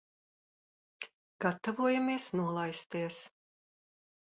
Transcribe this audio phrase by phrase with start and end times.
[1.47, 3.25] Gatavojamies nolaisties.